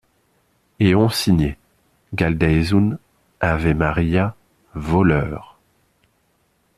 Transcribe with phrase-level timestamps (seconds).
[0.79, 1.57] Et ont signé.—
[2.15, 2.97] Galdeazun.—
[3.39, 4.35] Ave-Maria,
[4.73, 5.59] voleur.